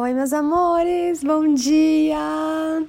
Oi, 0.00 0.14
meus 0.14 0.32
amores, 0.32 1.24
bom 1.24 1.54
dia! 1.54 2.86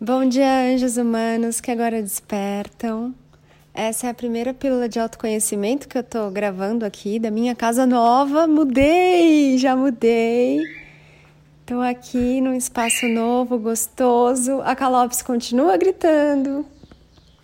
Bom 0.00 0.24
dia, 0.28 0.72
anjos 0.72 0.96
humanos 0.96 1.60
que 1.60 1.72
agora 1.72 2.00
despertam. 2.00 3.12
Essa 3.74 4.06
é 4.06 4.10
a 4.10 4.14
primeira 4.14 4.54
pílula 4.54 4.88
de 4.88 5.00
autoconhecimento 5.00 5.88
que 5.88 5.98
eu 5.98 6.04
tô 6.04 6.30
gravando 6.30 6.84
aqui 6.84 7.18
da 7.18 7.32
minha 7.32 7.52
casa 7.56 7.84
nova. 7.84 8.46
Mudei, 8.46 9.58
já 9.58 9.74
mudei. 9.74 10.60
Tô 11.66 11.80
aqui 11.80 12.40
num 12.40 12.54
espaço 12.54 13.08
novo, 13.08 13.58
gostoso. 13.58 14.60
A 14.62 14.76
Calopes 14.76 15.20
continua 15.20 15.76
gritando, 15.76 16.64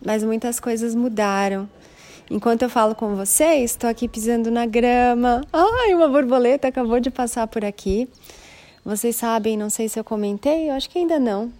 mas 0.00 0.23
muitas 0.23 0.61
coisas 0.61 0.95
mudaram. 0.95 1.68
Enquanto 2.30 2.62
eu 2.62 2.68
falo 2.68 2.95
com 2.95 3.16
vocês, 3.16 3.70
estou 3.70 3.88
aqui 3.88 4.06
pisando 4.06 4.50
na 4.50 4.66
grama. 4.66 5.40
Ai, 5.50 5.95
uma 5.95 6.08
borboleta 6.08 6.68
acabou 6.68 7.00
de 7.00 7.10
passar 7.10 7.46
por 7.46 7.64
aqui. 7.64 8.06
Vocês 8.84 9.16
sabem, 9.16 9.56
não 9.56 9.70
sei 9.70 9.88
se 9.88 9.98
eu 9.98 10.04
comentei, 10.04 10.68
eu 10.68 10.74
acho 10.74 10.91
que 10.91 10.98
ainda 10.98 11.18
não. 11.18 11.51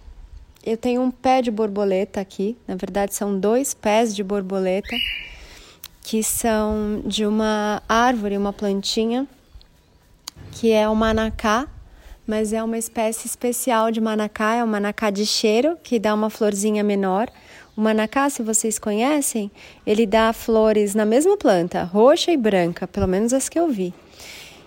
Eu 0.63 0.77
tenho 0.77 1.01
um 1.01 1.09
pé 1.09 1.41
de 1.41 1.49
borboleta 1.49 2.21
aqui, 2.21 2.55
na 2.67 2.75
verdade 2.75 3.15
são 3.15 3.39
dois 3.39 3.73
pés 3.73 4.15
de 4.15 4.23
borboleta, 4.23 4.95
que 6.03 6.21
são 6.21 7.01
de 7.03 7.25
uma 7.25 7.81
árvore, 7.89 8.37
uma 8.37 8.53
plantinha, 8.53 9.27
que 10.51 10.71
é 10.71 10.87
o 10.87 10.95
manacá, 10.95 11.67
mas 12.27 12.53
é 12.53 12.61
uma 12.61 12.77
espécie 12.77 13.25
especial 13.25 13.89
de 13.89 13.99
manacá, 13.99 14.55
é 14.55 14.63
o 14.63 14.67
manacá 14.67 15.09
de 15.09 15.25
cheiro, 15.25 15.77
que 15.81 15.97
dá 15.97 16.13
uma 16.13 16.29
florzinha 16.29 16.83
menor. 16.83 17.27
O 17.79 17.81
manacá, 17.81 18.29
se 18.29 18.43
vocês 18.43 18.77
conhecem, 18.77 19.49
ele 19.87 20.05
dá 20.05 20.33
flores 20.33 20.93
na 20.93 21.05
mesma 21.05 21.37
planta, 21.37 21.81
roxa 21.81 22.29
e 22.29 22.35
branca, 22.35 22.85
pelo 22.85 23.07
menos 23.07 23.31
as 23.31 23.47
que 23.47 23.57
eu 23.57 23.69
vi. 23.69 23.93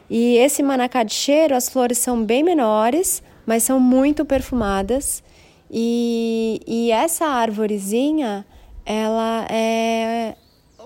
E 0.08 0.38
esse 0.38 0.62
manacá 0.62 1.02
de 1.02 1.12
cheiro, 1.12 1.54
as 1.54 1.68
flores 1.68 1.98
são 1.98 2.24
bem 2.24 2.42
menores, 2.42 3.22
mas 3.44 3.64
são 3.64 3.78
muito 3.78 4.24
perfumadas. 4.24 5.22
E, 5.70 6.58
e 6.66 6.90
essa 6.90 7.26
árvorezinha, 7.26 8.46
ela 8.82 9.44
é 9.50 10.34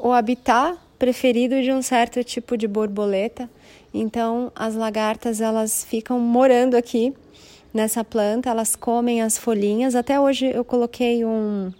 o 0.03 0.11
habitat 0.11 0.77
preferido 0.99 1.63
de 1.63 1.71
um 1.71 1.81
certo 1.81 2.25
tipo 2.25 2.57
de 2.57 2.67
borboleta. 2.67 3.49
Então, 3.95 4.51
as 4.57 4.75
lagartas 4.75 5.41
elas 5.41 5.85
ficam 5.85 6.19
morando 6.19 6.75
aqui 6.75 7.15
nessa 7.73 8.03
planta, 8.03 8.51
elas 8.51 8.75
comem 8.75 9.23
as 9.23 9.39
folhinhas. 9.39 9.95
Até 9.95 10.19
hoje 10.19 10.51
eu 10.53 10.65
coloquei 10.65 11.25
um 11.25 11.73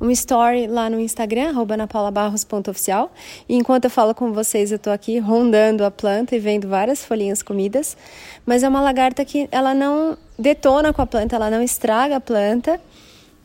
um 0.00 0.10
story 0.10 0.66
lá 0.66 0.90
no 0.90 1.00
Instagram, 1.00 1.52
anapaulabarros.oficial. 1.72 3.12
E 3.48 3.54
enquanto 3.54 3.84
eu 3.84 3.90
falo 3.90 4.14
com 4.14 4.32
vocês, 4.32 4.70
eu 4.70 4.76
estou 4.76 4.92
aqui 4.92 5.18
rondando 5.18 5.84
a 5.84 5.90
planta 5.90 6.36
e 6.36 6.38
vendo 6.38 6.68
várias 6.68 7.04
folhinhas 7.04 7.42
comidas. 7.42 7.96
Mas 8.44 8.62
é 8.62 8.68
uma 8.68 8.80
lagarta 8.80 9.24
que 9.24 9.48
ela 9.50 9.74
não 9.74 10.16
detona 10.38 10.92
com 10.92 11.02
a 11.02 11.06
planta, 11.06 11.36
ela 11.36 11.50
não 11.50 11.62
estraga 11.62 12.16
a 12.16 12.20
planta. 12.20 12.80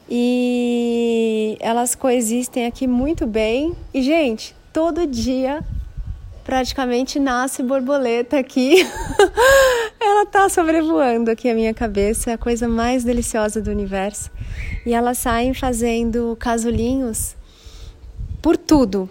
E 0.10 1.58
elas 1.62 1.96
coexistem 1.96 2.66
aqui 2.66 2.86
muito 2.86 3.26
bem. 3.26 3.74
E, 3.94 4.02
gente, 4.02 4.54
todo 4.74 5.08
dia 5.08 5.64
praticamente 6.44 7.20
nasce 7.20 7.64
borboleta 7.64 8.38
aqui. 8.38 8.86
ela 10.00 10.26
tá 10.26 10.50
sobrevoando 10.50 11.32
aqui 11.32 11.50
a 11.50 11.54
minha 11.54 11.74
cabeça, 11.74 12.32
é 12.32 12.34
a 12.34 12.38
coisa 12.38 12.68
mais 12.68 13.04
deliciosa 13.04 13.62
do 13.62 13.72
universo. 13.72 14.30
E 14.86 14.94
elas 14.94 15.18
saem 15.18 15.54
fazendo 15.54 16.36
casulinhos 16.40 17.36
por 18.42 18.58
tudo. 18.58 19.10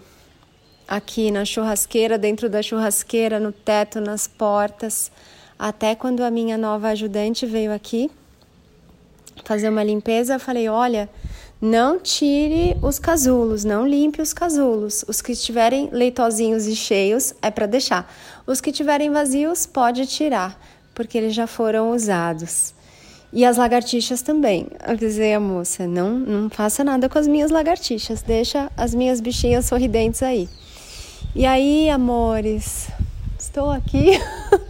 Aqui 0.86 1.30
na 1.30 1.44
churrasqueira, 1.44 2.18
dentro 2.18 2.48
da 2.48 2.62
churrasqueira, 2.62 3.38
no 3.38 3.52
teto, 3.52 4.00
nas 4.00 4.26
portas. 4.26 5.10
Até 5.56 5.94
quando 5.94 6.22
a 6.22 6.30
minha 6.30 6.58
nova 6.58 6.88
ajudante 6.88 7.46
veio 7.46 7.72
aqui 7.72 8.10
fazer 9.44 9.68
uma 9.68 9.84
limpeza, 9.84 10.34
eu 10.34 10.40
falei: 10.40 10.68
olha, 10.68 11.08
não 11.60 12.00
tire 12.00 12.74
os 12.80 12.98
casulos, 12.98 13.64
não 13.64 13.86
limpe 13.86 14.22
os 14.22 14.32
casulos. 14.32 15.04
Os 15.06 15.20
que 15.20 15.32
estiverem 15.32 15.90
leitosinhos 15.92 16.66
e 16.66 16.74
cheios 16.74 17.34
é 17.42 17.50
para 17.50 17.66
deixar. 17.66 18.10
Os 18.46 18.60
que 18.60 18.70
estiverem 18.70 19.10
vazios 19.10 19.66
pode 19.66 20.06
tirar, 20.06 20.58
porque 20.94 21.18
eles 21.18 21.34
já 21.34 21.46
foram 21.46 21.90
usados. 21.92 22.72
E 23.32 23.44
as 23.44 23.58
lagartixas 23.58 24.22
também. 24.22 24.68
Dizia 24.98 25.36
a 25.36 25.40
moça, 25.40 25.86
não, 25.86 26.18
não 26.18 26.48
faça 26.48 26.82
nada 26.82 27.08
com 27.08 27.18
as 27.18 27.28
minhas 27.28 27.50
lagartixas, 27.50 28.22
deixa 28.22 28.72
as 28.76 28.94
minhas 28.94 29.20
bichinhas 29.20 29.66
sorridentes 29.66 30.22
aí. 30.22 30.48
E 31.34 31.44
aí, 31.44 31.90
amores, 31.90 32.88
estou 33.38 33.70
aqui 33.70 34.18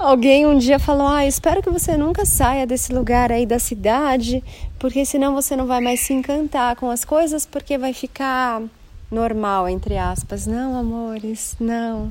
Alguém 0.00 0.46
um 0.46 0.56
dia 0.56 0.78
falou: 0.78 1.06
Ah, 1.06 1.26
espero 1.26 1.62
que 1.62 1.68
você 1.68 1.94
nunca 1.94 2.24
saia 2.24 2.66
desse 2.66 2.90
lugar 2.90 3.30
aí 3.30 3.44
da 3.44 3.58
cidade, 3.58 4.42
porque 4.78 5.04
senão 5.04 5.34
você 5.34 5.54
não 5.54 5.66
vai 5.66 5.78
mais 5.78 6.00
se 6.00 6.14
encantar 6.14 6.74
com 6.76 6.88
as 6.88 7.04
coisas, 7.04 7.44
porque 7.44 7.76
vai 7.76 7.92
ficar 7.92 8.62
normal, 9.10 9.68
entre 9.68 9.98
aspas. 9.98 10.46
Não, 10.46 10.74
amores, 10.74 11.54
não. 11.60 12.10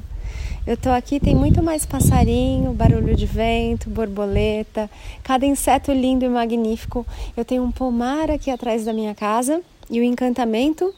Eu 0.67 0.77
tô 0.77 0.91
aqui, 0.91 1.19
tem 1.19 1.33
muito 1.33 1.63
mais 1.63 1.83
passarinho, 1.83 2.73
barulho 2.73 3.15
de 3.15 3.25
vento, 3.25 3.89
borboleta, 3.89 4.87
cada 5.23 5.47
inseto 5.47 5.91
lindo 5.91 6.23
e 6.23 6.29
magnífico. 6.29 7.03
Eu 7.35 7.43
tenho 7.43 7.63
um 7.63 7.71
pomar 7.71 8.29
aqui 8.29 8.51
atrás 8.51 8.85
da 8.85 8.93
minha 8.93 9.15
casa 9.15 9.63
e 9.89 9.99
o 9.99 10.03
encantamento 10.03 10.93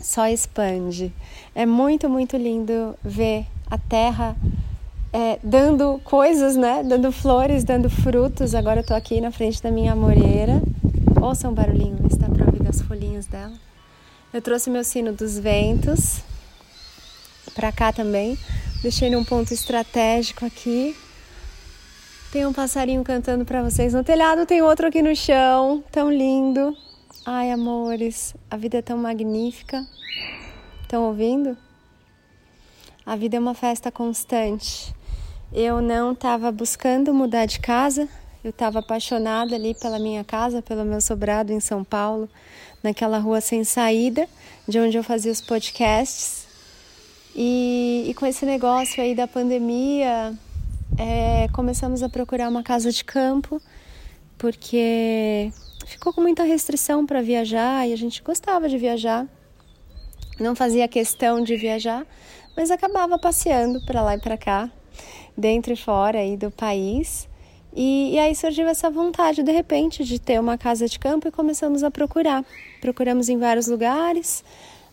só 0.00 0.26
expande. 0.26 1.12
É 1.54 1.66
muito, 1.66 2.08
muito 2.08 2.34
lindo 2.38 2.94
ver 3.04 3.44
a 3.70 3.76
terra 3.76 4.34
é, 5.12 5.38
dando 5.42 6.00
coisas, 6.04 6.56
né? 6.56 6.82
Dando 6.82 7.12
flores, 7.12 7.64
dando 7.64 7.90
frutos. 7.90 8.54
Agora 8.54 8.80
eu 8.80 8.86
tô 8.86 8.94
aqui 8.94 9.20
na 9.20 9.30
frente 9.30 9.62
da 9.62 9.70
minha 9.70 9.92
amoreira. 9.92 10.62
Ouça 11.20 11.48
um 11.48 11.54
barulhinho, 11.54 12.06
está 12.10 12.28
para 12.28 12.46
ouvir 12.46 12.66
as 12.66 12.80
folhinhas 12.80 13.26
dela. 13.26 13.52
Eu 14.32 14.40
trouxe 14.40 14.70
meu 14.70 14.82
sino 14.82 15.12
dos 15.12 15.38
ventos 15.38 16.22
para 17.54 17.70
cá 17.70 17.92
também. 17.92 18.38
Deixei 18.82 19.10
num 19.10 19.22
ponto 19.22 19.52
estratégico 19.52 20.44
aqui. 20.44 20.96
Tem 22.32 22.46
um 22.46 22.52
passarinho 22.52 23.04
cantando 23.04 23.44
para 23.44 23.62
vocês 23.62 23.92
no 23.92 24.02
telhado, 24.02 24.46
tem 24.46 24.62
outro 24.62 24.86
aqui 24.86 25.02
no 25.02 25.14
chão, 25.14 25.84
tão 25.92 26.10
lindo. 26.10 26.74
Ai, 27.26 27.50
amores, 27.50 28.34
a 28.50 28.56
vida 28.56 28.78
é 28.78 28.82
tão 28.82 28.96
magnífica. 28.96 29.86
Estão 30.80 31.04
ouvindo? 31.04 31.56
A 33.04 33.16
vida 33.16 33.36
é 33.36 33.40
uma 33.40 33.54
festa 33.54 33.92
constante. 33.92 34.94
Eu 35.54 35.82
não 35.82 36.12
estava 36.12 36.50
buscando 36.50 37.12
mudar 37.12 37.44
de 37.44 37.60
casa, 37.60 38.08
eu 38.42 38.48
estava 38.48 38.78
apaixonada 38.78 39.54
ali 39.54 39.74
pela 39.74 39.98
minha 39.98 40.24
casa, 40.24 40.62
pelo 40.62 40.82
meu 40.82 40.98
sobrado 40.98 41.52
em 41.52 41.60
São 41.60 41.84
Paulo, 41.84 42.26
naquela 42.82 43.18
rua 43.18 43.38
sem 43.42 43.62
saída, 43.62 44.26
de 44.66 44.78
onde 44.78 44.96
eu 44.96 45.04
fazia 45.04 45.30
os 45.30 45.42
podcasts. 45.42 46.46
E, 47.36 48.06
e 48.08 48.14
com 48.14 48.24
esse 48.24 48.46
negócio 48.46 49.02
aí 49.02 49.14
da 49.14 49.28
pandemia, 49.28 50.32
é, 50.98 51.48
começamos 51.52 52.02
a 52.02 52.08
procurar 52.08 52.48
uma 52.48 52.62
casa 52.62 52.90
de 52.90 53.04
campo, 53.04 53.60
porque 54.38 55.52
ficou 55.84 56.14
com 56.14 56.22
muita 56.22 56.44
restrição 56.44 57.04
para 57.04 57.20
viajar 57.20 57.86
e 57.86 57.92
a 57.92 57.96
gente 57.96 58.22
gostava 58.22 58.70
de 58.70 58.78
viajar. 58.78 59.26
Não 60.40 60.56
fazia 60.56 60.88
questão 60.88 61.44
de 61.44 61.56
viajar, 61.56 62.06
mas 62.56 62.70
acabava 62.70 63.18
passeando 63.18 63.84
para 63.84 64.00
lá 64.00 64.16
e 64.16 64.18
para 64.18 64.38
cá 64.38 64.70
dentro 65.36 65.72
e 65.72 65.76
fora 65.76 66.18
aí 66.18 66.36
do 66.36 66.50
país. 66.50 67.28
E, 67.74 68.14
e, 68.14 68.18
aí 68.18 68.34
surgiu 68.34 68.68
essa 68.68 68.90
vontade, 68.90 69.42
de 69.42 69.50
repente, 69.50 70.04
de 70.04 70.18
ter 70.18 70.38
uma 70.38 70.58
casa 70.58 70.86
de 70.86 70.98
campo 70.98 71.26
e 71.26 71.30
começamos 71.30 71.82
a 71.82 71.90
procurar. 71.90 72.44
Procuramos 72.80 73.30
em 73.30 73.38
vários 73.38 73.66
lugares, 73.66 74.44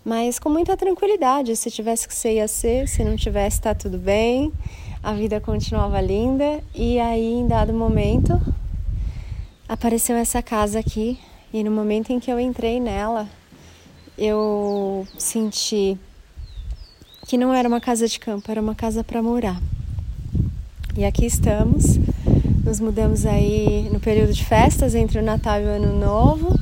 mas 0.04 0.40
com 0.40 0.50
muita 0.50 0.78
tranquilidade. 0.78 1.56
Se 1.58 1.70
tivesse 1.70 2.08
que 2.08 2.14
ser, 2.14 2.36
ia 2.36 2.48
ser. 2.48 2.88
Se 2.88 3.04
não 3.04 3.18
tivesse, 3.18 3.60
tá 3.60 3.76
tudo 3.76 3.98
bem. 3.98 4.54
A 5.04 5.14
vida 5.14 5.42
continuava 5.42 6.00
linda. 6.00 6.64
E 6.74 7.00
aí, 7.00 7.34
em 7.34 7.48
dado 7.48 7.74
momento, 7.74 8.40
apareceu 9.68 10.16
essa 10.16 10.42
casa 10.42 10.80
aqui. 10.80 11.20
E 11.52 11.64
no 11.64 11.72
momento 11.72 12.12
em 12.12 12.20
que 12.20 12.32
eu 12.32 12.40
entrei 12.40 12.80
nela, 12.80 13.28
eu 14.18 15.06
senti 15.18 15.98
que 17.28 17.38
não 17.38 17.54
era 17.54 17.68
uma 17.68 17.82
casa 17.82 18.08
de 18.08 18.20
campo, 18.20 18.50
era 18.50 18.62
uma 18.62 18.76
casa 18.76 19.04
para 19.04 19.22
morar. 19.22 19.62
E 21.00 21.06
aqui 21.06 21.26
estamos. 21.26 21.98
Nos 22.66 22.82
mudamos 22.82 23.26
aí 23.26 23.90
no 23.90 24.02
período 24.02 24.34
de 24.34 24.44
festas 24.44 24.94
entre 24.94 25.18
o 25.18 25.24
Natal 25.24 25.62
e 25.62 25.64
o 25.64 25.70
Ano 25.70 25.98
Novo. 25.98 26.54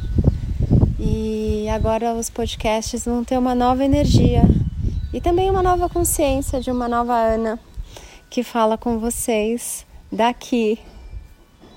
E 0.99 1.67
agora 1.69 2.13
os 2.13 2.29
podcasts 2.29 3.03
vão 3.03 3.23
ter 3.23 3.35
uma 3.39 3.55
nova 3.55 3.83
energia 3.83 4.43
e 5.11 5.19
também 5.19 5.49
uma 5.49 5.63
nova 5.63 5.89
consciência 5.89 6.61
de 6.61 6.69
uma 6.69 6.87
nova 6.87 7.15
Ana 7.15 7.59
que 8.29 8.43
fala 8.43 8.77
com 8.77 8.99
vocês 8.99 9.87
daqui, 10.11 10.77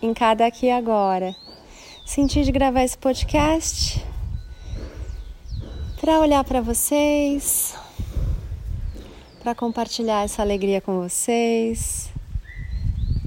em 0.03 0.13
cada 0.13 0.45
aqui 0.45 0.67
e 0.67 0.71
agora. 0.71 1.35
Senti 2.05 2.45
de 2.45 2.53
gravar 2.53 2.85
esse 2.85 2.99
podcast 2.99 4.05
para 5.99 6.21
olhar 6.21 6.45
para 6.45 6.61
vocês, 6.61 7.75
para 9.43 9.55
compartilhar 9.55 10.25
essa 10.25 10.43
alegria 10.43 10.83
com 10.83 11.01
vocês 11.01 12.11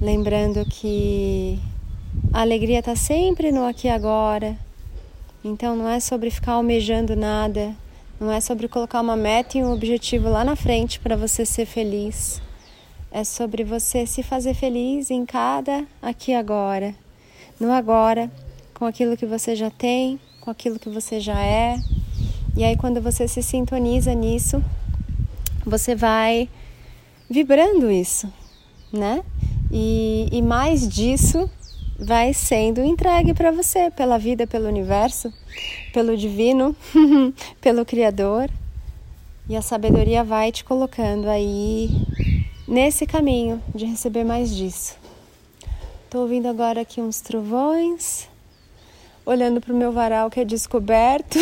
lembrando 0.04 0.64
que 0.66 1.58
a 2.30 2.42
alegria 2.42 2.80
está 2.80 2.94
sempre 2.94 3.50
no 3.50 3.64
aqui 3.64 3.86
e 3.86 3.90
agora. 3.90 4.56
Então 5.42 5.74
não 5.74 5.88
é 5.88 5.98
sobre 5.98 6.30
ficar 6.30 6.52
almejando 6.52 7.16
nada, 7.16 7.74
não 8.20 8.30
é 8.30 8.40
sobre 8.40 8.68
colocar 8.68 9.00
uma 9.00 9.16
meta 9.16 9.56
e 9.56 9.64
um 9.64 9.72
objetivo 9.72 10.28
lá 10.28 10.44
na 10.44 10.54
frente 10.54 11.00
para 11.00 11.16
você 11.16 11.46
ser 11.46 11.64
feliz. 11.64 12.42
É 13.10 13.24
sobre 13.24 13.64
você 13.64 14.06
se 14.06 14.22
fazer 14.22 14.52
feliz 14.52 15.10
em 15.10 15.24
cada 15.24 15.86
aqui 16.02 16.32
e 16.32 16.34
agora, 16.34 16.94
no 17.58 17.72
agora, 17.72 18.30
com 18.74 18.84
aquilo 18.84 19.16
que 19.16 19.24
você 19.24 19.56
já 19.56 19.70
tem, 19.70 20.20
com 20.40 20.50
aquilo 20.50 20.78
que 20.78 20.90
você 20.90 21.18
já 21.18 21.40
é. 21.40 21.78
E 22.54 22.62
aí 22.62 22.76
quando 22.76 23.00
você 23.00 23.26
se 23.26 23.42
sintoniza 23.42 24.12
nisso, 24.12 24.62
você 25.64 25.94
vai 25.94 26.48
vibrando 27.30 27.90
isso, 27.90 28.30
né? 28.92 29.22
E, 29.70 30.28
e 30.30 30.42
mais 30.42 30.88
disso 30.88 31.50
vai 31.98 32.34
sendo 32.34 32.82
entregue 32.82 33.32
para 33.32 33.50
você 33.50 33.90
pela 33.90 34.18
vida, 34.18 34.46
pelo 34.46 34.68
universo, 34.68 35.32
pelo 35.92 36.16
divino, 36.16 36.76
pelo 37.60 37.84
Criador. 37.84 38.50
E 39.48 39.56
a 39.56 39.62
sabedoria 39.62 40.24
vai 40.24 40.50
te 40.50 40.64
colocando 40.64 41.28
aí 41.28 41.90
nesse 42.66 43.06
caminho 43.06 43.62
de 43.74 43.84
receber 43.84 44.24
mais 44.24 44.54
disso. 44.54 44.96
Estou 46.04 46.22
ouvindo 46.22 46.48
agora 46.48 46.80
aqui 46.80 47.00
uns 47.00 47.20
trovões, 47.20 48.28
olhando 49.26 49.60
para 49.60 49.72
o 49.72 49.76
meu 49.76 49.92
varal 49.92 50.30
que 50.30 50.40
é 50.40 50.44
descoberto. 50.44 51.38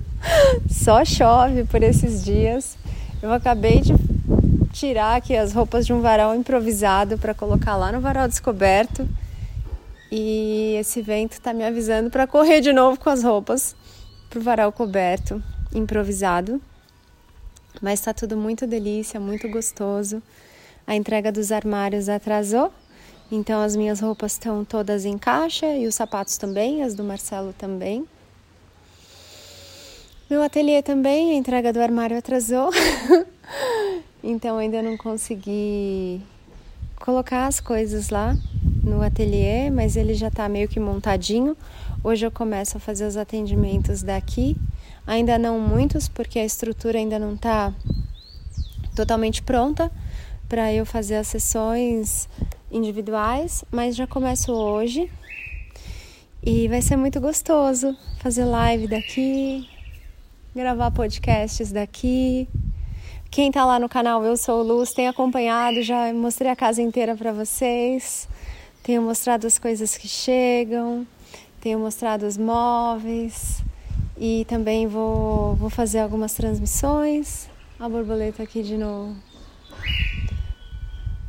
Só 0.68 1.04
chove 1.04 1.64
por 1.64 1.82
esses 1.82 2.24
dias. 2.24 2.76
Eu 3.22 3.32
acabei 3.32 3.80
de 3.80 3.94
tirar 4.72 5.16
aqui 5.16 5.36
as 5.36 5.52
roupas 5.52 5.86
de 5.86 5.92
um 5.92 6.00
varal 6.00 6.34
improvisado 6.34 7.18
para 7.18 7.34
colocar 7.34 7.76
lá 7.76 7.90
no 7.92 8.00
varal 8.00 8.28
descoberto 8.28 9.08
e 10.10 10.76
esse 10.78 11.00
vento 11.02 11.32
está 11.32 11.52
me 11.52 11.64
avisando 11.64 12.10
para 12.10 12.26
correr 12.26 12.60
de 12.60 12.72
novo 12.72 12.98
com 12.98 13.10
as 13.10 13.22
roupas 13.22 13.76
pro 14.28 14.40
varal 14.40 14.72
coberto, 14.72 15.42
improvisado. 15.74 16.60
Mas 17.80 18.00
está 18.00 18.12
tudo 18.12 18.36
muito 18.36 18.66
delícia, 18.66 19.20
muito 19.20 19.48
gostoso. 19.48 20.22
A 20.86 20.96
entrega 20.96 21.30
dos 21.30 21.52
armários 21.52 22.08
atrasou, 22.08 22.72
então 23.30 23.62
as 23.62 23.76
minhas 23.76 24.00
roupas 24.00 24.32
estão 24.32 24.64
todas 24.64 25.04
em 25.04 25.16
caixa 25.16 25.66
e 25.66 25.86
os 25.86 25.94
sapatos 25.94 26.36
também, 26.36 26.82
as 26.82 26.94
do 26.94 27.04
Marcelo 27.04 27.52
também. 27.52 28.04
Meu 30.28 30.42
ateliê 30.42 30.82
também, 30.82 31.32
a 31.32 31.34
entrega 31.34 31.72
do 31.72 31.80
armário 31.80 32.16
atrasou. 32.16 32.70
então 34.22 34.58
ainda 34.58 34.82
não 34.82 34.96
consegui 34.96 36.20
colocar 36.96 37.46
as 37.46 37.60
coisas 37.60 38.10
lá 38.10 38.36
no 38.82 39.02
ateliê, 39.02 39.70
mas 39.70 39.96
ele 39.96 40.14
já 40.14 40.28
está 40.28 40.48
meio 40.48 40.68
que 40.68 40.78
montadinho. 40.78 41.56
Hoje 42.02 42.26
eu 42.26 42.30
começo 42.30 42.76
a 42.76 42.80
fazer 42.80 43.06
os 43.06 43.16
atendimentos 43.16 44.02
daqui, 44.02 44.56
ainda 45.06 45.38
não 45.38 45.58
muitos, 45.58 46.08
porque 46.08 46.38
a 46.38 46.44
estrutura 46.44 46.98
ainda 46.98 47.18
não 47.18 47.34
está 47.34 47.72
totalmente 48.94 49.42
pronta 49.42 49.90
para 50.48 50.72
eu 50.72 50.84
fazer 50.84 51.16
as 51.16 51.28
sessões 51.28 52.28
individuais, 52.70 53.64
mas 53.70 53.96
já 53.96 54.06
começo 54.06 54.52
hoje 54.52 55.10
e 56.42 56.68
vai 56.68 56.80
ser 56.80 56.96
muito 56.96 57.20
gostoso 57.20 57.94
fazer 58.18 58.44
live 58.44 58.88
daqui, 58.88 59.68
gravar 60.54 60.90
podcasts 60.90 61.70
daqui. 61.70 62.48
Quem 63.30 63.52
tá 63.52 63.64
lá 63.64 63.78
no 63.78 63.88
canal 63.88 64.24
Eu 64.24 64.36
Sou 64.36 64.60
Luz 64.60 64.92
tem 64.92 65.06
acompanhado, 65.06 65.82
já 65.82 66.12
mostrei 66.12 66.50
a 66.50 66.56
casa 66.56 66.82
inteira 66.82 67.14
para 67.14 67.32
vocês. 67.32 68.28
Tenho 68.82 69.00
mostrado 69.02 69.46
as 69.46 69.56
coisas 69.56 69.96
que 69.96 70.08
chegam, 70.08 71.06
tenho 71.60 71.78
mostrado 71.78 72.26
os 72.26 72.36
móveis 72.36 73.62
e 74.18 74.44
também 74.48 74.88
vou, 74.88 75.54
vou 75.54 75.70
fazer 75.70 76.00
algumas 76.00 76.34
transmissões. 76.34 77.48
A 77.78 77.88
borboleta 77.88 78.42
aqui 78.42 78.64
de 78.64 78.76
novo. 78.76 79.14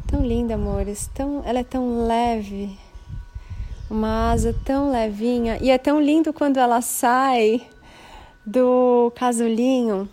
Tão 0.08 0.26
linda, 0.26 0.56
amores. 0.56 1.08
Tão, 1.14 1.44
ela 1.46 1.60
é 1.60 1.64
tão 1.64 2.08
leve. 2.08 2.76
Uma 3.92 4.32
asa 4.32 4.56
tão 4.66 4.90
levinha. 4.90 5.60
E 5.62 5.70
é 5.70 5.78
tão 5.78 6.02
lindo 6.02 6.34
quando 6.34 6.58
ela 6.58 6.82
sai 6.82 7.62
do 8.44 9.12
casulinho. 9.16 10.10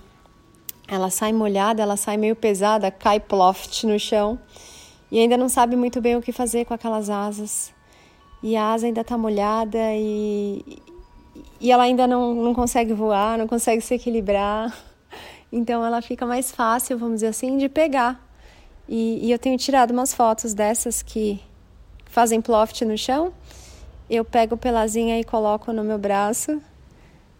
Ela 0.90 1.10
sai 1.10 1.34
molhada, 1.34 1.82
ela 1.82 1.98
sai 1.98 2.16
meio 2.16 2.34
pesada, 2.34 2.90
cai 2.90 3.20
ploft 3.20 3.86
no 3.86 3.98
chão 3.98 4.38
e 5.10 5.18
ainda 5.18 5.36
não 5.36 5.48
sabe 5.48 5.76
muito 5.76 6.00
bem 6.00 6.16
o 6.16 6.22
que 6.22 6.32
fazer 6.32 6.64
com 6.64 6.72
aquelas 6.72 7.10
asas. 7.10 7.72
E 8.42 8.56
a 8.56 8.72
asa 8.72 8.86
ainda 8.86 9.02
está 9.02 9.18
molhada 9.18 9.78
e, 9.94 10.80
e 11.60 11.70
ela 11.70 11.82
ainda 11.82 12.06
não, 12.06 12.34
não 12.34 12.54
consegue 12.54 12.94
voar, 12.94 13.36
não 13.36 13.46
consegue 13.46 13.82
se 13.82 13.94
equilibrar. 13.94 14.74
Então 15.50 15.82
ela 15.82 16.02
fica 16.02 16.26
mais 16.26 16.52
fácil, 16.52 16.98
vamos 16.98 17.14
dizer 17.16 17.28
assim, 17.28 17.56
de 17.56 17.70
pegar. 17.70 18.22
E, 18.86 19.26
e 19.26 19.32
eu 19.32 19.38
tenho 19.38 19.56
tirado 19.56 19.92
umas 19.92 20.12
fotos 20.12 20.52
dessas 20.52 21.00
que 21.00 21.40
fazem 22.04 22.38
ploft 22.38 22.82
no 22.84 22.98
chão. 22.98 23.32
Eu 24.10 24.26
pego 24.26 24.58
pelazinha 24.58 25.18
e 25.18 25.24
coloco 25.24 25.72
no 25.72 25.82
meu 25.82 25.96
braço 25.96 26.60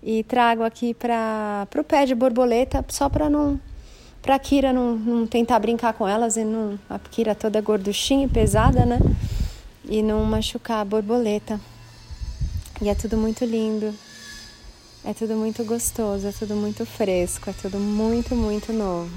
e 0.02 0.22
trago 0.24 0.62
aqui 0.62 0.94
para 0.94 1.66
o 1.76 1.84
pé 1.84 2.06
de 2.06 2.14
borboleta, 2.14 2.84
só 2.88 3.08
para 3.08 3.28
não 3.28 3.60
para 4.22 4.34
a 4.34 4.38
Kira 4.38 4.72
não, 4.72 4.96
não, 4.96 5.26
tentar 5.26 5.58
brincar 5.58 5.94
com 5.94 6.06
elas 6.06 6.36
e 6.36 6.44
não 6.44 6.78
a 6.90 6.98
Kira 6.98 7.34
toda 7.34 7.60
gorduchinha 7.60 8.26
e 8.26 8.28
pesada, 8.28 8.84
né? 8.84 8.98
E 9.84 10.02
não 10.02 10.24
machucar 10.24 10.80
a 10.80 10.84
borboleta. 10.84 11.60
E 12.82 12.88
é 12.88 12.94
tudo 12.94 13.16
muito 13.16 13.44
lindo. 13.44 13.94
É 15.04 15.14
tudo 15.14 15.34
muito 15.36 15.64
gostoso, 15.64 16.26
é 16.26 16.32
tudo 16.32 16.54
muito 16.54 16.84
fresco, 16.84 17.48
é 17.48 17.52
tudo 17.52 17.78
muito, 17.78 18.34
muito 18.34 18.72
novo. 18.72 19.10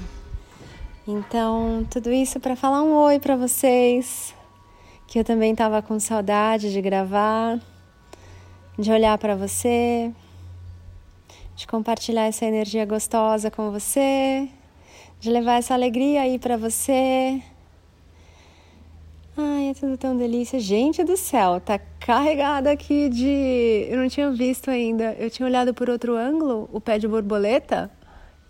Então, 1.06 1.86
tudo 1.90 2.10
isso 2.10 2.38
para 2.38 2.56
falar 2.56 2.82
um 2.82 2.94
oi 2.94 3.18
para 3.18 3.36
vocês, 3.36 4.32
que 5.06 5.18
eu 5.18 5.24
também 5.24 5.52
estava 5.52 5.82
com 5.82 5.98
saudade 5.98 6.72
de 6.72 6.80
gravar, 6.80 7.60
de 8.78 8.90
olhar 8.90 9.18
para 9.18 9.34
você, 9.34 10.10
de 11.54 11.66
compartilhar 11.66 12.24
essa 12.24 12.44
energia 12.44 12.84
gostosa 12.84 13.50
com 13.50 13.70
você, 13.70 14.48
de 15.20 15.30
levar 15.30 15.58
essa 15.58 15.74
alegria 15.74 16.22
aí 16.22 16.38
para 16.38 16.56
você. 16.56 17.42
Ai, 19.36 19.70
é 19.70 19.74
tudo 19.74 19.96
tão 19.96 20.16
delícia. 20.16 20.60
Gente 20.60 21.02
do 21.02 21.16
céu, 21.16 21.60
tá 21.60 21.78
carregada 22.00 22.70
aqui 22.70 23.08
de. 23.08 23.86
Eu 23.88 23.98
não 23.98 24.08
tinha 24.08 24.30
visto 24.30 24.70
ainda. 24.70 25.14
Eu 25.18 25.30
tinha 25.30 25.46
olhado 25.46 25.72
por 25.72 25.88
outro 25.88 26.16
ângulo 26.16 26.68
o 26.72 26.80
pé 26.80 26.98
de 26.98 27.08
borboleta 27.08 27.90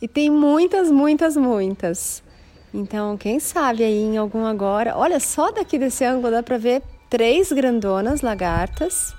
e 0.01 0.09
tem 0.09 0.29
muitas, 0.29 0.91
muitas, 0.91 1.37
muitas. 1.37 2.23
Então, 2.75 3.17
quem 3.17 3.39
sabe 3.39 3.85
aí 3.85 4.03
em 4.03 4.17
algum 4.17 4.45
agora. 4.45 4.97
Olha, 4.97 5.21
só 5.21 5.53
daqui 5.53 5.79
desse 5.79 6.05
ângulo 6.05 6.33
dá 6.33 6.43
pra 6.43 6.59
ver 6.59 6.83
três 7.09 7.53
grandonas 7.53 8.23
lagartas, 8.23 9.15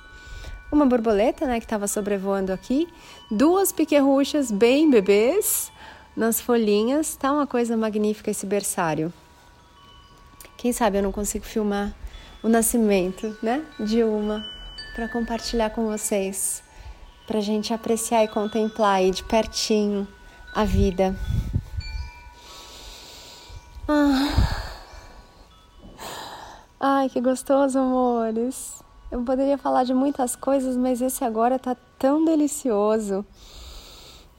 uma 0.74 0.86
borboleta, 0.86 1.46
né, 1.46 1.60
que 1.60 1.66
estava 1.66 1.88
sobrevoando 1.88 2.52
aqui, 2.52 2.88
duas 3.30 3.72
piquerruchas 3.72 4.52
bem 4.52 4.90
bebês 4.90 5.72
nas 6.16 6.42
folhinhas. 6.42 7.16
Tá 7.16 7.32
uma 7.32 7.48
coisa 7.48 7.78
magnífica 7.78 8.32
esse 8.32 8.46
berçário. 8.46 9.14
Quem 10.58 10.74
sabe 10.74 10.98
eu 10.98 11.04
não 11.04 11.12
consigo 11.12 11.46
filmar 11.46 11.94
o 12.42 12.50
nascimento, 12.50 13.38
né, 13.42 13.64
de 13.80 14.04
uma 14.04 14.44
para 14.96 15.08
compartilhar 15.08 15.70
com 15.72 15.88
vocês, 15.88 16.64
para 17.26 17.40
gente 17.40 17.74
apreciar 17.74 18.24
e 18.24 18.28
contemplar 18.28 18.98
aí 18.98 19.12
de 19.12 19.24
pertinho 19.24 20.08
a 20.54 20.64
vida. 20.64 21.16
Ah. 23.88 24.64
Ai, 26.80 27.10
que 27.10 27.22
gostoso, 27.22 27.80
amores. 27.80 28.83
Eu 29.14 29.22
poderia 29.22 29.60
falar 29.60 29.84
de 29.84 29.94
muitas 29.94 30.36
coisas, 30.36 30.76
mas 30.76 31.00
esse 31.00 31.24
agora 31.24 31.60
tá 31.60 31.78
tão 32.00 32.26
delicioso. 32.26 33.24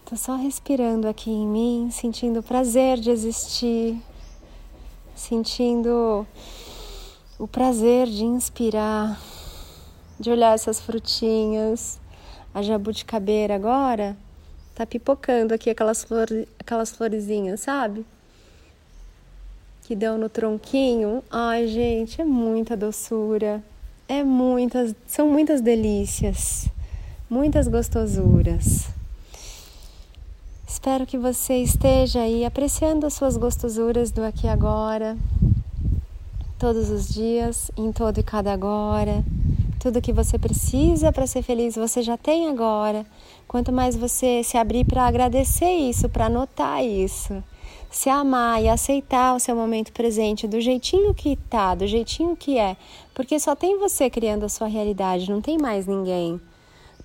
Tô 0.04 0.16
só 0.16 0.34
respirando 0.34 1.06
aqui 1.06 1.30
em 1.30 1.46
mim, 1.46 1.90
sentindo 1.92 2.40
o 2.40 2.42
prazer 2.42 2.98
de 2.98 3.08
existir, 3.08 3.96
sentindo 5.14 6.26
o 7.38 7.46
prazer 7.46 8.08
de 8.08 8.24
inspirar, 8.24 9.16
de 10.18 10.28
olhar 10.28 10.54
essas 10.54 10.80
frutinhas. 10.80 12.00
A 12.52 12.60
jabuticabeira 12.60 13.54
agora 13.54 14.16
tá 14.74 14.84
pipocando 14.84 15.54
aqui 15.54 15.70
aquelas, 15.70 16.02
flor, 16.02 16.26
aquelas 16.58 16.90
florezinhas, 16.90 17.60
sabe? 17.60 18.04
Que 19.84 19.94
dão 19.94 20.18
no 20.18 20.28
tronquinho. 20.28 21.22
Ai, 21.30 21.68
gente, 21.68 22.20
é 22.20 22.24
muita 22.24 22.76
doçura. 22.76 23.62
É 24.06 24.22
muitas, 24.22 24.94
são 25.06 25.30
muitas 25.30 25.62
delícias, 25.62 26.68
muitas 27.28 27.66
gostosuras. 27.66 28.88
Espero 30.68 31.06
que 31.06 31.16
você 31.16 31.56
esteja 31.56 32.20
aí 32.20 32.44
apreciando 32.44 33.06
as 33.06 33.14
suas 33.14 33.38
gostosuras 33.38 34.10
do 34.10 34.22
aqui 34.22 34.46
e 34.46 34.50
agora, 34.50 35.16
todos 36.58 36.90
os 36.90 37.08
dias, 37.08 37.70
em 37.78 37.90
todo 37.92 38.20
e 38.20 38.22
cada 38.22 38.52
agora. 38.52 39.24
Tudo 39.80 40.02
que 40.02 40.12
você 40.12 40.38
precisa 40.38 41.10
para 41.10 41.26
ser 41.26 41.42
feliz 41.42 41.74
você 41.74 42.02
já 42.02 42.18
tem 42.18 42.48
agora. 42.48 43.06
Quanto 43.48 43.72
mais 43.72 43.96
você 43.96 44.42
se 44.44 44.58
abrir 44.58 44.84
para 44.84 45.06
agradecer 45.06 45.70
isso, 45.70 46.10
para 46.10 46.28
notar 46.28 46.84
isso, 46.84 47.42
se 47.96 48.10
amar 48.10 48.62
e 48.62 48.68
aceitar 48.68 49.36
o 49.36 49.38
seu 49.38 49.54
momento 49.54 49.92
presente 49.92 50.48
do 50.48 50.60
jeitinho 50.60 51.14
que 51.14 51.36
tá, 51.48 51.74
do 51.74 51.86
jeitinho 51.86 52.34
que 52.34 52.58
é, 52.58 52.76
porque 53.14 53.38
só 53.38 53.54
tem 53.54 53.78
você 53.78 54.10
criando 54.10 54.44
a 54.44 54.48
sua 54.48 54.66
realidade, 54.66 55.30
não 55.30 55.40
tem 55.40 55.56
mais 55.56 55.86
ninguém. 55.86 56.40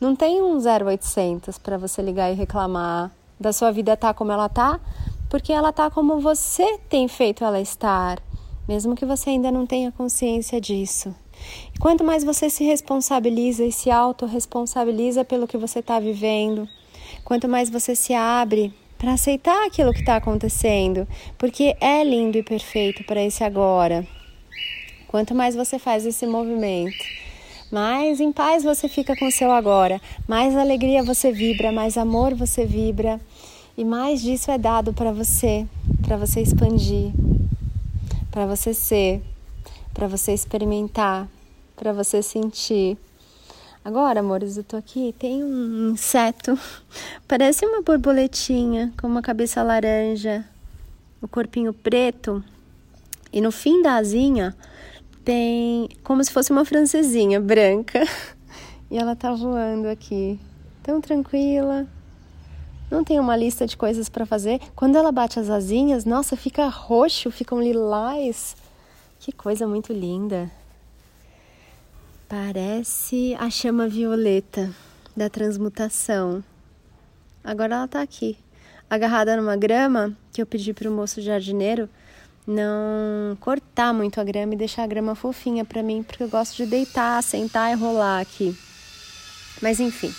Não 0.01 0.15
tem 0.15 0.41
um 0.41 0.57
0800 0.57 1.59
para 1.59 1.77
você 1.77 2.01
ligar 2.01 2.31
e 2.31 2.35
reclamar 2.35 3.11
da 3.39 3.53
sua 3.53 3.71
vida 3.71 3.95
tá 3.95 4.13
como 4.13 4.31
ela 4.31 4.49
tá, 4.49 4.79
porque 5.29 5.53
ela 5.53 5.71
tá 5.71 5.91
como 5.91 6.19
você 6.19 6.79
tem 6.89 7.07
feito 7.07 7.43
ela 7.43 7.61
estar, 7.61 8.19
mesmo 8.67 8.95
que 8.95 9.05
você 9.05 9.29
ainda 9.29 9.51
não 9.51 9.67
tenha 9.67 9.91
consciência 9.91 10.59
disso. 10.59 11.13
E 11.75 11.79
quanto 11.79 12.03
mais 12.03 12.23
você 12.23 12.49
se 12.49 12.63
responsabiliza 12.63 13.63
e 13.63 13.71
se 13.71 13.91
autorresponsabiliza 13.91 15.23
pelo 15.23 15.47
que 15.47 15.57
você 15.57 15.79
está 15.79 15.99
vivendo, 15.99 16.67
quanto 17.23 17.47
mais 17.47 17.69
você 17.69 17.95
se 17.95 18.13
abre 18.13 18.73
para 18.99 19.13
aceitar 19.13 19.65
aquilo 19.65 19.93
que 19.93 20.01
está 20.01 20.17
acontecendo, 20.17 21.07
porque 21.37 21.75
é 21.79 22.03
lindo 22.03 22.37
e 22.37 22.43
perfeito 22.43 23.03
para 23.05 23.23
esse 23.23 23.43
agora. 23.45 24.05
Quanto 25.07 25.33
mais 25.33 25.55
você 25.55 25.79
faz 25.79 26.05
esse 26.05 26.27
movimento, 26.27 27.03
mais 27.71 28.19
em 28.19 28.31
paz 28.31 28.61
você 28.61 28.89
fica 28.89 29.15
com 29.15 29.27
o 29.27 29.31
seu 29.31 29.51
agora, 29.51 30.01
mais 30.27 30.55
alegria 30.55 31.01
você 31.01 31.31
vibra, 31.31 31.71
mais 31.71 31.97
amor 31.97 32.35
você 32.35 32.65
vibra 32.65 33.21
e 33.77 33.85
mais 33.85 34.21
disso 34.21 34.51
é 34.51 34.57
dado 34.57 34.91
para 34.91 35.13
você, 35.13 35.65
para 36.01 36.17
você 36.17 36.41
expandir, 36.41 37.13
para 38.29 38.45
você 38.45 38.73
ser, 38.73 39.21
para 39.93 40.07
você 40.07 40.33
experimentar, 40.33 41.27
para 41.75 41.93
você 41.93 42.21
sentir. 42.21 42.97
Agora, 43.89 44.19
amores, 44.19 44.55
eu 44.55 44.63
tô 44.63 44.77
aqui, 44.77 45.15
tem 45.17 45.43
um 45.43 45.89
inseto, 45.89 46.55
parece 47.27 47.65
uma 47.65 47.81
borboletinha 47.81 48.93
com 49.01 49.07
uma 49.07 49.19
cabeça 49.19 49.63
laranja, 49.63 50.45
o 51.19 51.27
corpinho 51.27 51.73
preto, 51.73 52.43
e 53.33 53.41
no 53.41 53.51
fim 53.51 53.81
da 53.81 53.95
asinha 53.95 54.55
tem 55.25 55.89
como 56.03 56.23
se 56.23 56.31
fosse 56.31 56.51
uma 56.51 56.63
francesinha 56.63 57.41
branca. 57.41 58.01
E 58.91 58.97
ela 58.97 59.15
tá 59.15 59.33
voando 59.33 59.87
aqui, 59.87 60.39
tão 60.83 61.01
tranquila. 61.01 61.87
Não 62.91 63.03
tem 63.03 63.19
uma 63.19 63.35
lista 63.35 63.65
de 63.65 63.77
coisas 63.77 64.07
para 64.07 64.25
fazer. 64.25 64.59
Quando 64.75 64.97
ela 64.97 65.11
bate 65.11 65.39
as 65.39 65.49
asinhas, 65.49 66.05
nossa, 66.05 66.35
fica 66.35 66.67
roxo, 66.67 67.29
ficam 67.29 67.61
lilás. 67.61 68.55
Que 69.19 69.31
coisa 69.31 69.67
muito 69.67 69.93
linda. 69.93 70.51
Parece 72.29 73.35
a 73.39 73.49
chama 73.49 73.87
violeta 73.87 74.69
da 75.17 75.31
transmutação. 75.31 76.43
Agora 77.43 77.73
ela 77.73 77.87
tá 77.87 78.03
aqui, 78.03 78.37
agarrada 78.87 79.35
numa 79.35 79.57
grama 79.57 80.15
que 80.31 80.39
eu 80.39 80.45
pedi 80.45 80.71
pro 80.71 80.91
moço 80.91 81.23
jardineiro 81.23 81.89
não 82.45 83.35
cortar 83.39 83.91
muito 83.95 84.21
a 84.21 84.23
grama 84.23 84.53
e 84.53 84.57
deixar 84.57 84.83
a 84.83 84.87
grama 84.87 85.15
fofinha 85.15 85.65
para 85.65 85.81
mim, 85.81 86.03
porque 86.03 86.21
eu 86.21 86.29
gosto 86.29 86.55
de 86.57 86.67
deitar, 86.67 87.23
sentar 87.23 87.71
e 87.71 87.75
rolar 87.75 88.19
aqui. 88.19 88.55
Mas 89.59 89.79
enfim, 89.79 90.13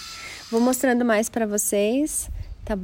vou 0.51 0.61
mostrando 0.61 1.05
mais 1.05 1.29
para 1.29 1.47
vocês, 1.47 2.29
tá 2.65 2.75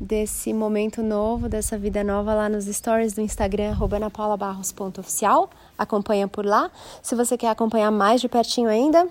Desse 0.00 0.52
momento 0.52 1.02
novo, 1.02 1.48
dessa 1.48 1.76
vida 1.76 2.04
nova 2.04 2.32
lá 2.32 2.48
nos 2.48 2.66
stories 2.66 3.14
do 3.14 3.20
Instagram, 3.20 3.76
anapaulabarros.oficial. 3.96 5.50
Acompanha 5.76 6.28
por 6.28 6.46
lá. 6.46 6.70
Se 7.02 7.16
você 7.16 7.36
quer 7.36 7.50
acompanhar 7.50 7.90
mais 7.90 8.20
de 8.20 8.28
pertinho 8.28 8.68
ainda, 8.68 9.08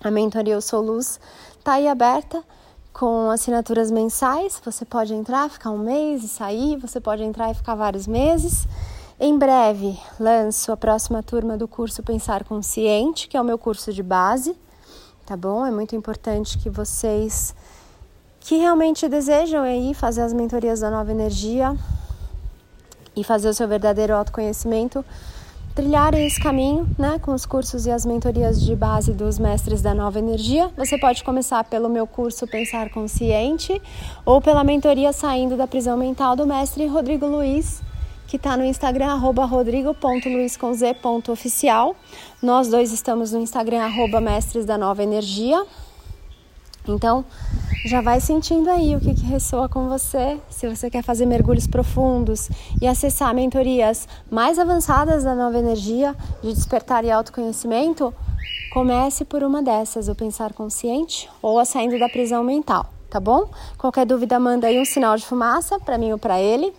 a 0.00 0.08
mentoria 0.08 0.54
Eu 0.54 0.60
Sou 0.60 0.80
Luz 0.80 1.18
tá 1.64 1.72
aí 1.72 1.88
aberta 1.88 2.44
com 2.92 3.28
assinaturas 3.28 3.90
mensais. 3.90 4.62
Você 4.64 4.84
pode 4.84 5.12
entrar, 5.12 5.50
ficar 5.50 5.70
um 5.72 5.78
mês 5.78 6.22
e 6.22 6.28
sair, 6.28 6.76
você 6.76 7.00
pode 7.00 7.24
entrar 7.24 7.50
e 7.50 7.54
ficar 7.54 7.74
vários 7.74 8.06
meses. 8.06 8.68
Em 9.18 9.36
breve 9.36 9.98
lanço 10.20 10.70
a 10.70 10.76
próxima 10.76 11.24
turma 11.24 11.56
do 11.56 11.66
curso 11.66 12.04
Pensar 12.04 12.44
Consciente, 12.44 13.26
que 13.26 13.36
é 13.36 13.40
o 13.40 13.44
meu 13.44 13.58
curso 13.58 13.92
de 13.92 14.04
base, 14.04 14.56
tá 15.26 15.36
bom? 15.36 15.66
É 15.66 15.72
muito 15.72 15.96
importante 15.96 16.56
que 16.56 16.70
vocês 16.70 17.52
que 18.40 18.56
realmente 18.56 19.08
desejam 19.08 19.62
aí 19.62 19.94
fazer 19.94 20.22
as 20.22 20.32
mentorias 20.32 20.80
da 20.80 20.90
nova 20.90 21.10
energia 21.10 21.76
e 23.14 23.24
fazer 23.24 23.48
o 23.48 23.54
seu 23.54 23.66
verdadeiro 23.66 24.14
autoconhecimento, 24.14 25.04
trilharem 25.74 26.26
esse 26.26 26.40
caminho, 26.40 26.88
né, 26.98 27.20
com 27.20 27.32
os 27.32 27.46
cursos 27.46 27.86
e 27.86 27.90
as 27.90 28.04
mentorias 28.04 28.60
de 28.60 28.74
base 28.74 29.12
dos 29.12 29.38
mestres 29.38 29.80
da 29.80 29.94
nova 29.94 30.18
energia. 30.18 30.70
Você 30.76 30.98
pode 30.98 31.22
começar 31.22 31.62
pelo 31.64 31.88
meu 31.88 32.06
curso 32.06 32.46
Pensar 32.46 32.90
Consciente 32.90 33.80
ou 34.24 34.40
pela 34.40 34.64
mentoria 34.64 35.12
Saindo 35.12 35.56
da 35.56 35.66
Prisão 35.66 35.96
Mental 35.96 36.34
do 36.34 36.46
mestre 36.46 36.86
Rodrigo 36.86 37.26
Luiz, 37.26 37.80
que 38.26 38.36
está 38.36 38.56
no 38.56 38.64
Instagram, 38.64 39.12
arroba. 39.12 39.48
Nós 42.42 42.68
dois 42.68 42.92
estamos 42.92 43.32
no 43.32 43.40
Instagram, 43.40 43.82
arroba 43.82 44.20
mestres 44.20 44.64
da 44.64 44.76
nova 44.76 45.02
energia. 45.02 45.64
Então, 46.88 47.24
já 47.84 48.00
vai 48.00 48.20
sentindo 48.20 48.68
aí 48.70 48.96
o 48.96 49.00
que, 49.00 49.14
que 49.14 49.24
ressoa 49.24 49.68
com 49.68 49.88
você. 49.88 50.38
Se 50.50 50.68
você 50.68 50.90
quer 50.90 51.02
fazer 51.02 51.26
mergulhos 51.26 51.66
profundos 51.66 52.48
e 52.80 52.86
acessar 52.86 53.34
mentorias 53.34 54.08
mais 54.30 54.58
avançadas 54.58 55.24
da 55.24 55.34
nova 55.34 55.58
energia 55.58 56.16
de 56.42 56.52
despertar 56.52 57.04
e 57.04 57.10
autoconhecimento, 57.10 58.12
comece 58.72 59.24
por 59.24 59.42
uma 59.42 59.62
dessas, 59.62 60.08
o 60.08 60.14
Pensar 60.14 60.52
Consciente 60.52 61.28
ou 61.40 61.58
a 61.58 61.64
Saindo 61.64 61.98
da 61.98 62.08
Prisão 62.08 62.42
Mental, 62.42 62.86
tá 63.08 63.20
bom? 63.20 63.48
Qualquer 63.76 64.06
dúvida, 64.06 64.40
manda 64.40 64.66
aí 64.66 64.80
um 64.80 64.84
sinal 64.84 65.16
de 65.16 65.24
fumaça 65.24 65.78
para 65.78 65.98
mim 65.98 66.12
ou 66.12 66.18
para 66.18 66.40
ele. 66.40 66.72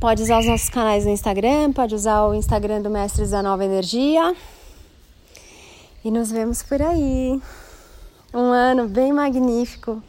Pode 0.00 0.22
usar 0.22 0.38
os 0.38 0.46
nossos 0.46 0.68
canais 0.68 1.04
no 1.04 1.10
Instagram, 1.10 1.72
pode 1.72 1.94
usar 1.94 2.24
o 2.24 2.34
Instagram 2.34 2.80
do 2.80 2.88
Mestres 2.88 3.30
da 3.30 3.42
Nova 3.42 3.64
Energia. 3.64 4.34
E 6.04 6.10
nos 6.10 6.30
vemos 6.30 6.62
por 6.62 6.80
aí. 6.80 7.40
Um 8.32 8.52
ano 8.52 8.86
bem 8.86 9.10
magnífico, 9.10 10.02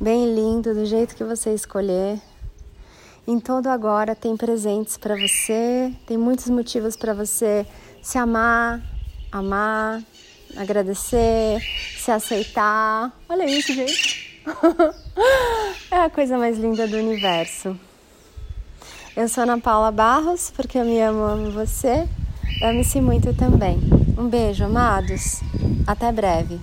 bem 0.00 0.32
lindo, 0.32 0.72
do 0.72 0.86
jeito 0.86 1.16
que 1.16 1.24
você 1.24 1.52
escolher. 1.52 2.20
Em 3.26 3.40
todo 3.40 3.66
agora 3.66 4.14
tem 4.14 4.36
presentes 4.36 4.96
para 4.96 5.16
você, 5.16 5.92
tem 6.06 6.16
muitos 6.16 6.48
motivos 6.48 6.94
para 6.94 7.12
você 7.12 7.66
se 8.00 8.16
amar, 8.16 8.80
amar, 9.32 10.00
agradecer, 10.56 11.60
se 11.98 12.12
aceitar. 12.12 13.12
Olha 13.28 13.44
isso, 13.44 13.72
gente. 13.74 14.40
é 15.90 15.96
a 15.96 16.10
coisa 16.10 16.38
mais 16.38 16.56
linda 16.56 16.86
do 16.86 16.96
universo. 16.96 17.76
Eu 19.16 19.28
sou 19.28 19.42
Ana 19.42 19.58
Paula 19.58 19.90
Barros, 19.90 20.52
porque 20.54 20.78
eu 20.78 20.84
me 20.84 21.00
amo, 21.00 21.24
amo 21.24 21.50
você. 21.50 22.08
Ame-se 22.62 23.00
muito 23.00 23.34
também. 23.34 23.80
Um 24.16 24.28
beijo, 24.28 24.64
amados. 24.64 25.40
Até 25.88 26.12
breve. 26.12 26.60